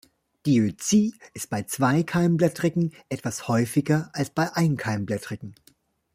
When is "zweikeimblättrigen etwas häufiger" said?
1.61-4.09